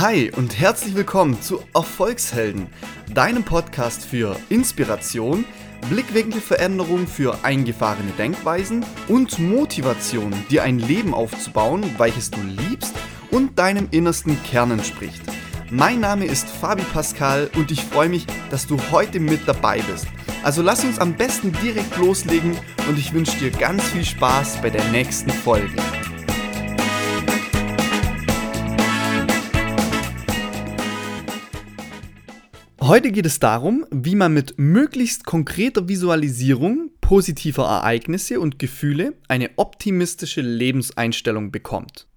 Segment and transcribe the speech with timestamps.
[0.00, 2.68] Hi und herzlich willkommen zu Erfolgshelden,
[3.12, 5.44] deinem Podcast für Inspiration,
[5.90, 12.94] Blickwinkelveränderung für eingefahrene Denkweisen und Motivation, dir ein Leben aufzubauen, welches du liebst
[13.30, 15.20] und deinem innersten Kern entspricht.
[15.68, 20.06] Mein Name ist Fabi Pascal und ich freue mich, dass du heute mit dabei bist.
[20.42, 22.56] Also lass uns am besten direkt loslegen
[22.88, 25.76] und ich wünsche dir ganz viel Spaß bei der nächsten Folge.
[32.90, 39.50] Heute geht es darum, wie man mit möglichst konkreter Visualisierung positiver Ereignisse und Gefühle eine
[39.54, 42.08] optimistische Lebenseinstellung bekommt.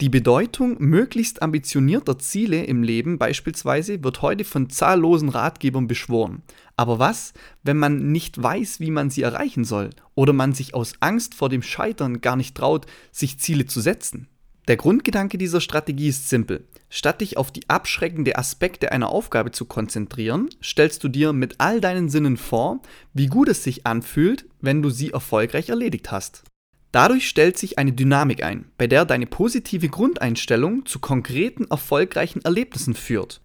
[0.00, 6.40] Die Bedeutung möglichst ambitionierter Ziele im Leben beispielsweise wird heute von zahllosen Ratgebern beschworen.
[6.78, 10.94] Aber was, wenn man nicht weiß, wie man sie erreichen soll oder man sich aus
[11.00, 14.28] Angst vor dem Scheitern gar nicht traut, sich Ziele zu setzen?
[14.68, 16.64] Der Grundgedanke dieser Strategie ist simpel.
[16.88, 21.80] Statt dich auf die abschreckende Aspekte einer Aufgabe zu konzentrieren, stellst du dir mit all
[21.80, 22.80] deinen Sinnen vor,
[23.12, 26.44] wie gut es sich anfühlt, wenn du sie erfolgreich erledigt hast.
[26.92, 32.94] Dadurch stellt sich eine Dynamik ein, bei der deine positive Grundeinstellung zu konkreten, erfolgreichen Erlebnissen
[32.94, 33.40] führt.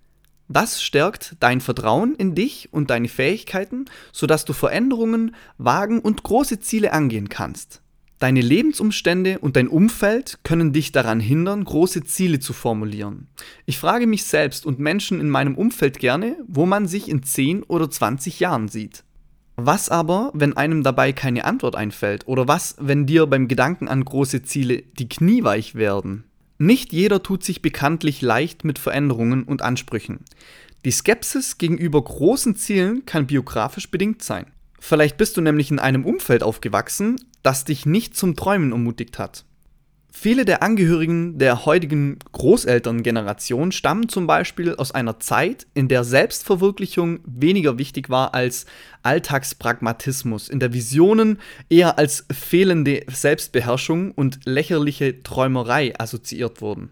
[0.49, 6.59] Das stärkt dein Vertrauen in dich und deine Fähigkeiten, sodass du Veränderungen wagen und große
[6.59, 7.81] Ziele angehen kannst.
[8.19, 13.27] Deine Lebensumstände und dein Umfeld können dich daran hindern, große Ziele zu formulieren.
[13.67, 17.61] Ich frage mich selbst und Menschen in meinem Umfeld gerne, wo man sich in 10
[17.63, 19.03] oder 20 Jahren sieht.
[19.55, 22.27] Was aber, wenn einem dabei keine Antwort einfällt?
[22.27, 26.23] Oder was, wenn dir beim Gedanken an große Ziele die Knie weich werden?
[26.57, 30.21] Nicht jeder tut sich bekanntlich leicht mit Veränderungen und Ansprüchen.
[30.85, 34.47] Die Skepsis gegenüber großen Zielen kann biografisch bedingt sein.
[34.87, 39.43] Vielleicht bist du nämlich in einem Umfeld aufgewachsen, das dich nicht zum Träumen ermutigt hat.
[40.13, 47.19] Viele der Angehörigen der heutigen Großelterngeneration stammen zum Beispiel aus einer Zeit, in der Selbstverwirklichung
[47.25, 48.65] weniger wichtig war als
[49.03, 51.39] Alltagspragmatismus, in der Visionen
[51.69, 56.91] eher als fehlende Selbstbeherrschung und lächerliche Träumerei assoziiert wurden.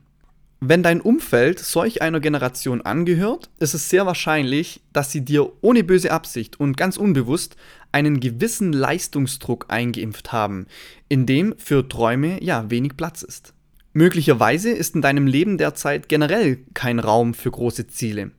[0.67, 5.83] Wenn dein Umfeld solch einer Generation angehört, ist es sehr wahrscheinlich, dass sie dir ohne
[5.83, 7.55] böse Absicht und ganz unbewusst
[7.95, 10.67] einen gewissen Leistungsdruck eingeimpft haben,
[11.07, 13.53] in dem für Träume ja wenig Platz ist.
[13.93, 18.31] Möglicherweise ist in deinem Leben derzeit generell kein Raum für große Ziele.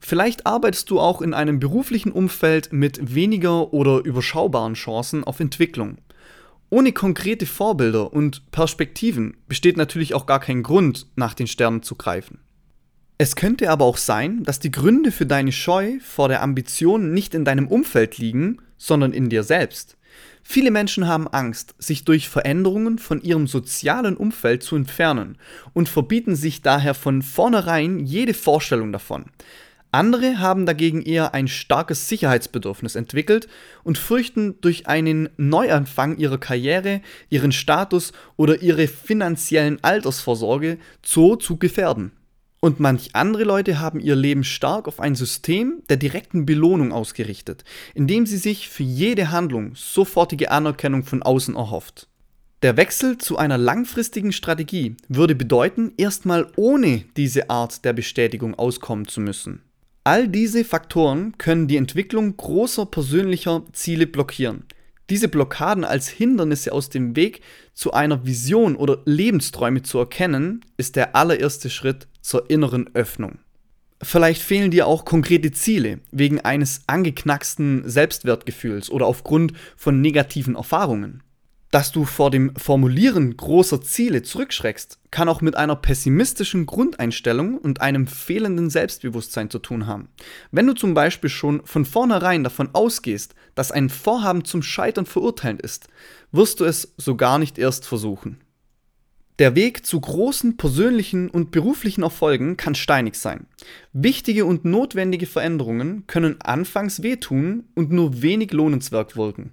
[0.00, 5.98] Vielleicht arbeitest du auch in einem beruflichen Umfeld mit weniger oder überschaubaren Chancen auf Entwicklung.
[6.70, 11.94] Ohne konkrete Vorbilder und Perspektiven besteht natürlich auch gar kein Grund, nach den Sternen zu
[11.94, 12.38] greifen.
[13.16, 17.34] Es könnte aber auch sein, dass die Gründe für deine Scheu vor der Ambition nicht
[17.34, 19.96] in deinem Umfeld liegen, sondern in dir selbst.
[20.42, 25.38] Viele Menschen haben Angst, sich durch Veränderungen von ihrem sozialen Umfeld zu entfernen
[25.72, 29.26] und verbieten sich daher von vornherein jede Vorstellung davon.
[29.92, 33.46] Andere haben dagegen eher ein starkes Sicherheitsbedürfnis entwickelt
[33.84, 37.00] und fürchten durch einen Neuanfang ihrer Karriere,
[37.30, 42.10] ihren Status oder ihre finanziellen Altersvorsorge so zu gefährden.
[42.64, 47.62] Und manch andere Leute haben ihr Leben stark auf ein System der direkten Belohnung ausgerichtet,
[47.92, 52.08] indem sie sich für jede Handlung sofortige Anerkennung von außen erhofft.
[52.62, 59.06] Der Wechsel zu einer langfristigen Strategie würde bedeuten, erstmal ohne diese Art der Bestätigung auskommen
[59.08, 59.60] zu müssen.
[60.02, 64.64] All diese Faktoren können die Entwicklung großer persönlicher Ziele blockieren.
[65.10, 67.42] Diese Blockaden als Hindernisse aus dem Weg
[67.74, 73.38] zu einer Vision oder Lebensträume zu erkennen, ist der allererste Schritt zur inneren Öffnung.
[74.02, 81.22] Vielleicht fehlen dir auch konkrete Ziele wegen eines angeknacksten Selbstwertgefühls oder aufgrund von negativen Erfahrungen.
[81.70, 87.80] Dass du vor dem Formulieren großer Ziele zurückschreckst, kann auch mit einer pessimistischen Grundeinstellung und
[87.80, 90.08] einem fehlenden Selbstbewusstsein zu tun haben.
[90.52, 95.62] Wenn du zum Beispiel schon von vornherein davon ausgehst, dass ein Vorhaben zum Scheitern verurteilt
[95.62, 95.88] ist,
[96.30, 98.43] wirst du es so gar nicht erst versuchen.
[99.40, 103.46] Der Weg zu großen persönlichen und beruflichen Erfolgen kann steinig sein.
[103.92, 109.50] Wichtige und notwendige Veränderungen können anfangs wehtun und nur wenig lohnenswert wirken.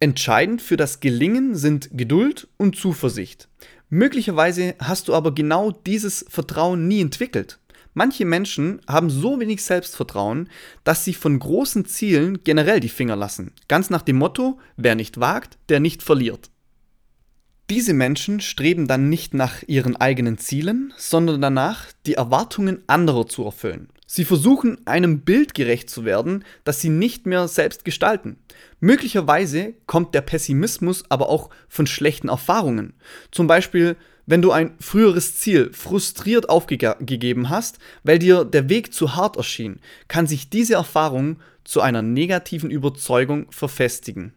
[0.00, 3.48] Entscheidend für das Gelingen sind Geduld und Zuversicht.
[3.88, 7.60] Möglicherweise hast du aber genau dieses Vertrauen nie entwickelt.
[7.94, 10.48] Manche Menschen haben so wenig Selbstvertrauen,
[10.82, 13.52] dass sie von großen Zielen generell die Finger lassen.
[13.68, 16.50] Ganz nach dem Motto, wer nicht wagt, der nicht verliert.
[17.70, 23.44] Diese Menschen streben dann nicht nach ihren eigenen Zielen, sondern danach, die Erwartungen anderer zu
[23.44, 23.90] erfüllen.
[24.06, 28.38] Sie versuchen einem Bild gerecht zu werden, das sie nicht mehr selbst gestalten.
[28.80, 32.94] Möglicherweise kommt der Pessimismus aber auch von schlechten Erfahrungen.
[33.30, 33.96] Zum Beispiel,
[34.30, 39.80] Wenn du ein früheres Ziel frustriert aufgegeben hast, weil dir der Weg zu hart erschien,
[40.06, 44.34] kann sich diese Erfahrung zu einer negativen Überzeugung verfestigen.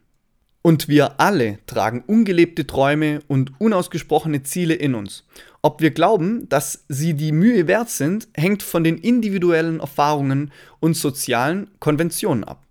[0.62, 5.24] Und wir alle tragen ungelebte Träume und unausgesprochene Ziele in uns.
[5.60, 10.96] Ob wir glauben, dass sie die Mühe wert sind, hängt von den individuellen Erfahrungen und
[10.96, 12.64] sozialen Konventionen ab.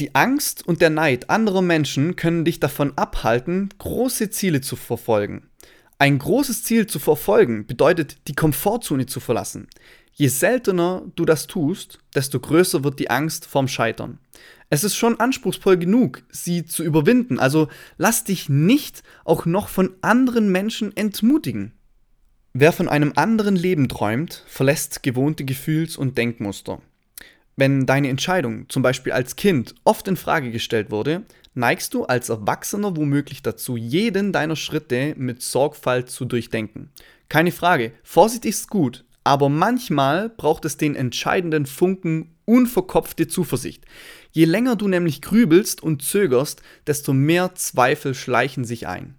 [0.00, 5.48] Die Angst und der Neid anderer Menschen können dich davon abhalten, große Ziele zu verfolgen.
[5.98, 9.68] Ein großes Ziel zu verfolgen bedeutet, die Komfortzone zu verlassen.
[10.18, 14.18] Je seltener du das tust, desto größer wird die Angst vorm Scheitern.
[14.70, 17.68] Es ist schon anspruchsvoll genug, sie zu überwinden, also
[17.98, 21.74] lass dich nicht auch noch von anderen Menschen entmutigen.
[22.54, 26.80] Wer von einem anderen Leben träumt, verlässt gewohnte Gefühls- und Denkmuster.
[27.56, 32.30] Wenn deine Entscheidung, zum Beispiel als Kind, oft in Frage gestellt wurde, neigst du als
[32.30, 36.90] Erwachsener womöglich dazu, jeden deiner Schritte mit Sorgfalt zu durchdenken.
[37.28, 43.84] Keine Frage, Vorsicht ist gut, aber manchmal braucht es den entscheidenden Funken unverkopfte Zuversicht.
[44.30, 49.16] Je länger du nämlich grübelst und zögerst, desto mehr Zweifel schleichen sich ein.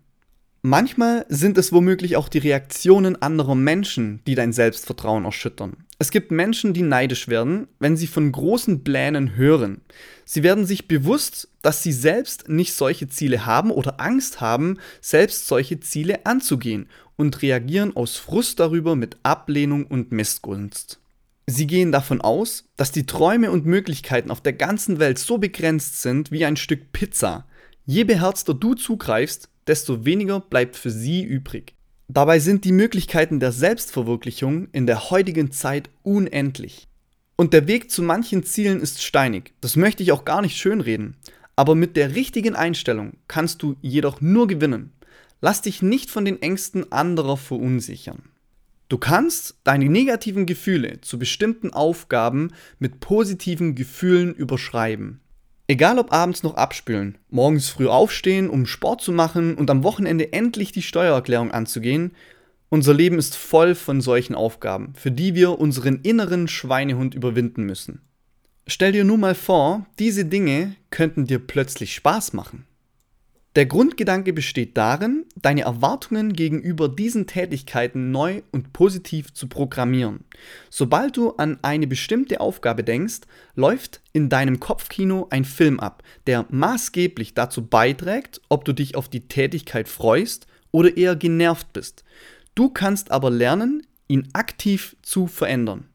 [0.62, 5.76] Manchmal sind es womöglich auch die Reaktionen anderer Menschen, die dein Selbstvertrauen erschüttern.
[6.00, 9.82] Es gibt Menschen, die neidisch werden, wenn sie von großen Plänen hören.
[10.26, 15.48] Sie werden sich bewusst, dass sie selbst nicht solche Ziele haben oder Angst haben, selbst
[15.48, 21.00] solche Ziele anzugehen und reagieren aus Frust darüber mit Ablehnung und Missgunst.
[21.48, 26.02] Sie gehen davon aus, dass die Träume und Möglichkeiten auf der ganzen Welt so begrenzt
[26.02, 27.48] sind wie ein Stück Pizza.
[27.86, 31.77] Je beherzter du zugreifst, desto weniger bleibt für sie übrig.
[32.10, 36.88] Dabei sind die Möglichkeiten der Selbstverwirklichung in der heutigen Zeit unendlich.
[37.36, 41.18] Und der Weg zu manchen Zielen ist steinig, das möchte ich auch gar nicht schönreden,
[41.58, 44.94] aber mit der richtigen Einstellung kannst du jedoch nur gewinnen.
[45.42, 48.24] Lass dich nicht von den Ängsten anderer verunsichern.
[48.90, 55.20] Du kannst deine negativen Gefühle zu bestimmten Aufgaben mit positiven Gefühlen überschreiben.
[55.70, 60.32] Egal ob abends noch abspülen, morgens früh aufstehen, um Sport zu machen und am Wochenende
[60.32, 62.16] endlich die Steuererklärung anzugehen,
[62.70, 68.02] unser Leben ist voll von solchen Aufgaben, für die wir unseren inneren Schweinehund überwinden müssen.
[68.66, 72.66] Stell dir nun mal vor, diese Dinge könnten dir plötzlich Spaß machen.
[73.58, 80.26] Der Grundgedanke besteht darin, deine Erwartungen gegenüber diesen Tätigkeiten neu und positiv zu programmieren.
[80.70, 83.22] Sobald du an eine bestimmte Aufgabe denkst,
[83.56, 89.10] läuft in deinem Kopfkino ein Film ab, der maßgeblich dazu beiträgt, ob du dich auf
[89.10, 92.04] die Tätigkeit freust oder eher genervt bist.
[92.54, 95.90] Du kannst aber lernen, ihn aktiv zu verändern.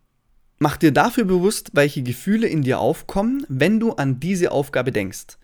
[0.59, 5.39] Mach dir dafür bewusst, welche Gefühle in dir aufkommen, wenn du an diese Aufgabe denkst.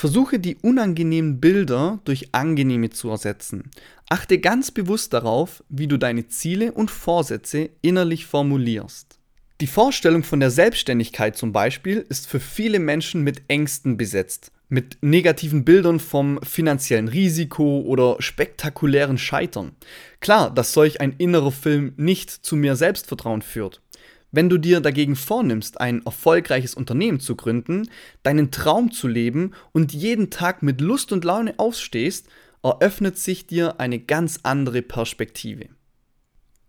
[0.00, 3.70] Versuche die unangenehmen Bilder durch angenehme zu ersetzen.
[4.08, 9.18] Achte ganz bewusst darauf, wie du deine Ziele und Vorsätze innerlich formulierst.
[9.60, 14.96] Die Vorstellung von der Selbstständigkeit zum Beispiel ist für viele Menschen mit Ängsten besetzt, mit
[15.02, 19.72] negativen Bildern vom finanziellen Risiko oder spektakulären Scheitern.
[20.20, 23.82] Klar, dass solch ein innerer Film nicht zu mehr Selbstvertrauen führt.
[24.32, 27.90] Wenn du dir dagegen vornimmst, ein erfolgreiches Unternehmen zu gründen,
[28.22, 32.28] deinen Traum zu leben und jeden Tag mit Lust und Laune aufstehst,
[32.62, 35.66] eröffnet sich dir eine ganz andere Perspektive.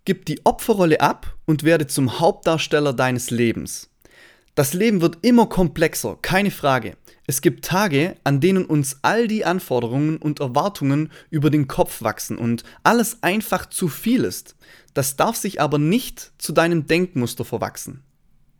[0.06, 3.90] Gib die Opferrolle ab und werde zum Hauptdarsteller deines Lebens.
[4.56, 6.98] Das Leben wird immer komplexer, keine Frage.
[7.26, 12.38] Es gibt Tage, an denen uns all die Anforderungen und Erwartungen über den Kopf wachsen
[12.38, 14.56] und alles einfach zu viel ist.
[14.94, 18.04] Das darf sich aber nicht zu deinem Denkmuster verwachsen.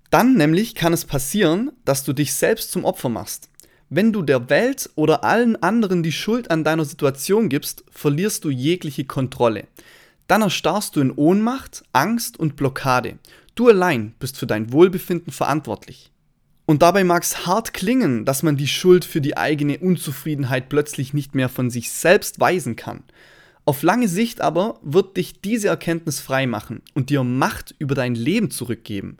[0.10, 3.50] Dann nämlich kann es passieren, dass du dich selbst zum Opfer machst.
[3.90, 8.50] Wenn du der Welt oder allen anderen die Schuld an deiner Situation gibst, verlierst du
[8.50, 9.68] jegliche Kontrolle.
[10.28, 13.20] Dann erstarrst du in Ohnmacht, Angst und Blockade.
[13.56, 16.12] Du allein bist für dein Wohlbefinden verantwortlich.
[16.66, 21.14] Und dabei mag es hart klingen, dass man die Schuld für die eigene Unzufriedenheit plötzlich
[21.14, 23.04] nicht mehr von sich selbst weisen kann.
[23.66, 28.50] Auf lange Sicht aber wird dich diese Erkenntnis freimachen und dir Macht über dein Leben
[28.50, 29.18] zurückgeben.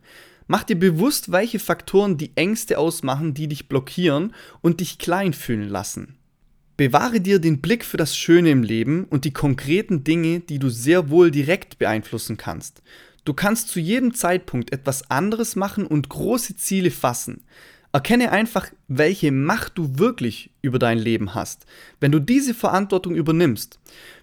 [0.48, 5.70] Mach dir bewusst, welche Faktoren die Ängste ausmachen, die dich blockieren und dich klein fühlen
[5.70, 6.18] lassen.
[6.76, 10.70] Bewahre dir den Blick für das Schöne im Leben und die konkreten Dinge, die du
[10.70, 12.82] sehr wohl direkt beeinflussen kannst.
[13.24, 17.44] Du kannst zu jedem Zeitpunkt etwas anderes machen und große Ziele fassen.
[17.94, 21.66] Erkenne einfach, welche Macht du wirklich über dein Leben hast.
[22.00, 23.80] Wenn du diese Verantwortung übernimmst,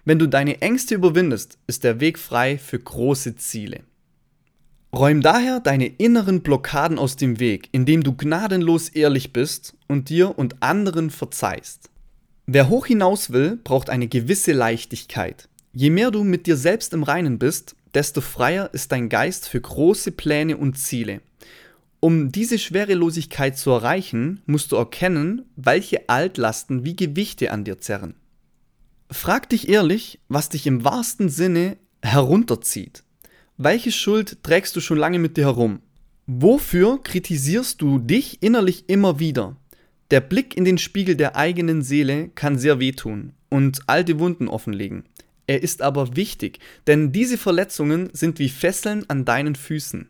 [0.06, 3.80] wenn du deine Ängste überwindest, ist der Weg frei für große Ziele.
[4.94, 10.38] Räum daher deine inneren Blockaden aus dem Weg, indem du gnadenlos ehrlich bist und dir
[10.38, 11.90] und anderen verzeihst.
[12.46, 15.50] Wer hoch hinaus will, braucht eine gewisse Leichtigkeit.
[15.74, 19.60] Je mehr du mit dir selbst im Reinen bist, desto freier ist dein Geist für
[19.60, 21.20] große Pläne und Ziele.
[22.00, 28.14] Um diese Schwerelosigkeit zu erreichen, musst du erkennen, welche Altlasten wie Gewichte an dir zerren.
[29.10, 33.02] Frag dich ehrlich, was dich im wahrsten Sinne herunterzieht.
[33.56, 35.80] Welche Schuld trägst du schon lange mit dir herum?
[36.26, 39.56] Wofür kritisierst du dich innerlich immer wieder?
[40.12, 45.04] Der Blick in den Spiegel der eigenen Seele kann sehr wehtun und alte Wunden offenlegen.
[45.48, 50.08] Er ist aber wichtig, denn diese Verletzungen sind wie Fesseln an deinen Füßen.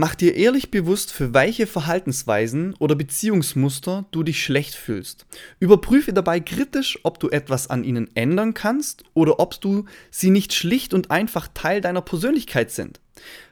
[0.00, 5.26] Mach dir ehrlich bewusst, für welche Verhaltensweisen oder Beziehungsmuster du dich schlecht fühlst.
[5.58, 10.54] Überprüfe dabei kritisch, ob du etwas an ihnen ändern kannst oder ob du sie nicht
[10.54, 13.00] schlicht und einfach Teil deiner Persönlichkeit sind.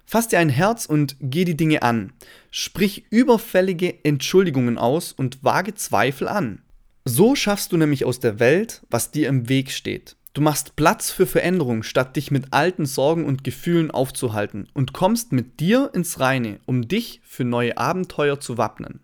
[0.04, 2.12] Fass dir ein Herz und geh die Dinge an.
[2.52, 6.62] Sprich überfällige Entschuldigungen aus und wage Zweifel an.
[7.04, 10.14] So schaffst du nämlich aus der Welt, was dir im Weg steht.
[10.36, 15.32] Du machst Platz für Veränderung, statt dich mit alten Sorgen und Gefühlen aufzuhalten und kommst
[15.32, 19.00] mit dir ins Reine, um dich für neue Abenteuer zu wappnen.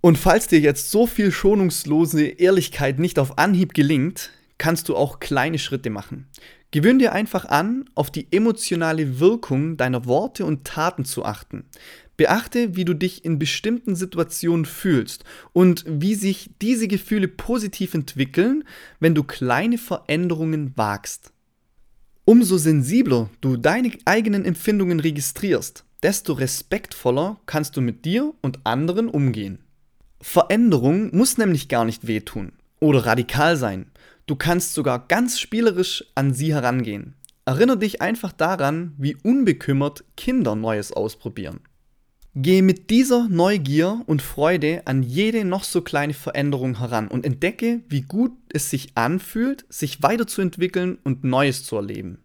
[0.00, 5.20] Und falls dir jetzt so viel schonungslose Ehrlichkeit nicht auf Anhieb gelingt, kannst du auch
[5.20, 6.26] kleine Schritte machen.
[6.70, 11.66] Gewöhn dir einfach an, auf die emotionale Wirkung deiner Worte und Taten zu achten.
[12.16, 18.64] Beachte, wie du dich in bestimmten Situationen fühlst und wie sich diese Gefühle positiv entwickeln,
[19.00, 21.32] wenn du kleine Veränderungen wagst.
[22.24, 29.08] Umso sensibler du deine eigenen Empfindungen registrierst, desto respektvoller kannst du mit dir und anderen
[29.08, 29.58] umgehen.
[30.20, 33.90] Veränderung muss nämlich gar nicht wehtun oder radikal sein.
[34.26, 37.14] Du kannst sogar ganz spielerisch an sie herangehen.
[37.44, 41.60] Erinnere dich einfach daran, wie unbekümmert Kinder Neues ausprobieren.
[42.34, 47.82] Gehe mit dieser Neugier und Freude an jede noch so kleine Veränderung heran und entdecke,
[47.90, 52.22] wie gut es sich anfühlt, sich weiterzuentwickeln und Neues zu erleben.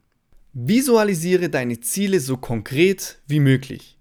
[0.53, 3.97] Visualisiere deine Ziele so konkret wie möglich.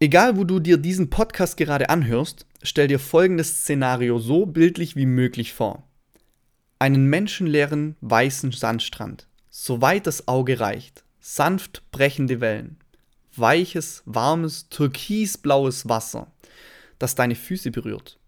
[0.00, 5.06] Egal, wo du dir diesen Podcast gerade anhörst, stell dir folgendes Szenario so bildlich wie
[5.06, 5.88] möglich vor.
[6.80, 12.76] Einen menschenleeren weißen Sandstrand, soweit das Auge reicht, sanft brechende Wellen
[13.38, 16.32] weiches, warmes, türkisblaues Wasser,
[16.98, 18.18] das deine Füße berührt.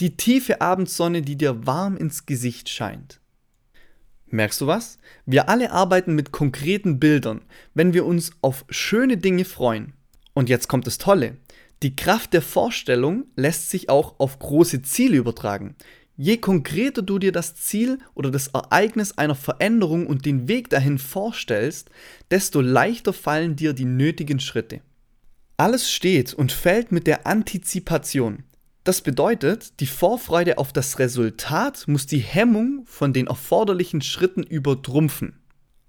[0.00, 3.20] Die tiefe Abendsonne, die dir warm ins Gesicht scheint.
[4.26, 4.98] Merkst du was?
[5.26, 7.42] Wir alle arbeiten mit konkreten Bildern,
[7.74, 9.92] wenn wir uns auf schöne Dinge freuen.
[10.32, 11.36] Und jetzt kommt das Tolle.
[11.84, 15.76] Die Kraft der Vorstellung lässt sich auch auf große Ziele übertragen.
[16.16, 20.98] Je konkreter du dir das Ziel oder das Ereignis einer Veränderung und den Weg dahin
[20.98, 21.90] vorstellst,
[22.30, 24.80] desto leichter fallen dir die nötigen Schritte.
[25.56, 28.44] Alles steht und fällt mit der Antizipation.
[28.84, 35.40] Das bedeutet, die Vorfreude auf das Resultat muss die Hemmung von den erforderlichen Schritten übertrumpfen.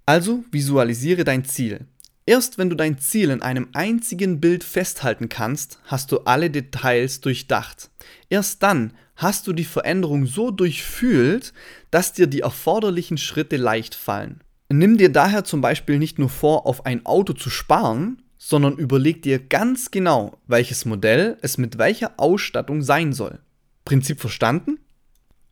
[0.05, 1.87] Also visualisiere dein Ziel.
[2.25, 7.21] Erst wenn du dein Ziel in einem einzigen Bild festhalten kannst, hast du alle Details
[7.21, 7.91] durchdacht.
[8.29, 11.53] Erst dann hast du die Veränderung so durchfühlt,
[11.91, 14.41] dass dir die erforderlichen Schritte leicht fallen.
[14.69, 19.21] Nimm dir daher zum Beispiel nicht nur vor, auf ein Auto zu sparen, sondern überleg
[19.21, 23.39] dir ganz genau, welches Modell es mit welcher Ausstattung sein soll.
[23.85, 24.79] Prinzip verstanden?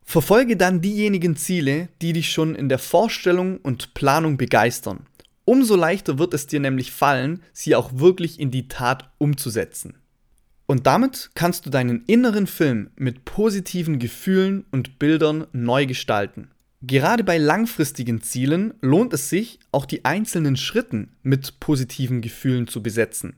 [0.03, 5.05] Verfolge dann diejenigen Ziele, die dich schon in der Vorstellung und Planung begeistern.
[5.45, 9.97] Umso leichter wird es dir nämlich fallen, sie auch wirklich in die Tat umzusetzen.
[10.65, 16.49] Und damit kannst du deinen inneren Film mit positiven Gefühlen und Bildern neu gestalten.
[16.81, 22.83] Gerade bei langfristigen Zielen lohnt es sich, auch die einzelnen Schritten mit positiven Gefühlen zu
[22.83, 23.37] besetzen.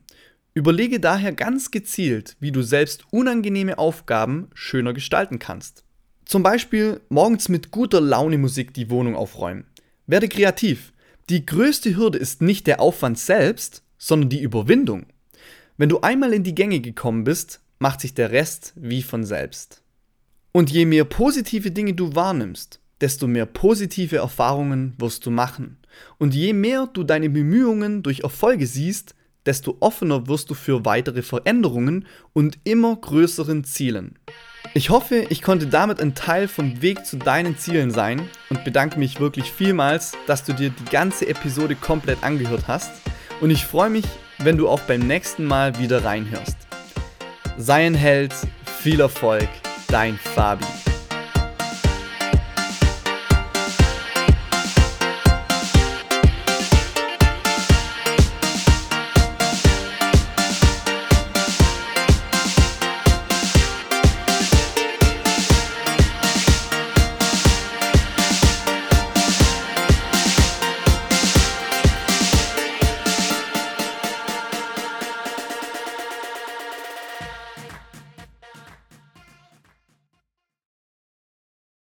[0.55, 5.83] Überlege daher ganz gezielt, wie du selbst unangenehme Aufgaben schöner gestalten kannst.
[6.25, 9.65] Zum Beispiel morgens mit guter Laune Musik die Wohnung aufräumen.
[10.07, 10.93] Werde kreativ.
[11.29, 15.05] Die größte Hürde ist nicht der Aufwand selbst, sondern die Überwindung.
[15.77, 19.81] Wenn du einmal in die Gänge gekommen bist, macht sich der Rest wie von selbst.
[20.53, 25.77] Und je mehr positive Dinge du wahrnimmst, desto mehr positive Erfahrungen wirst du machen.
[26.17, 29.15] Und je mehr du deine Bemühungen durch Erfolge siehst,
[29.45, 34.17] desto offener wirst du für weitere Veränderungen und immer größeren Zielen.
[34.73, 38.97] Ich hoffe, ich konnte damit ein Teil vom Weg zu deinen Zielen sein und bedanke
[38.97, 42.91] mich wirklich vielmals, dass du dir die ganze Episode komplett angehört hast.
[43.41, 44.05] Und ich freue mich,
[44.45, 46.55] wenn du auch beim nächsten Mal wieder reinhörst.
[47.57, 48.33] Sei ein Held,
[48.79, 49.49] viel Erfolg,
[49.87, 50.84] dein Fabi.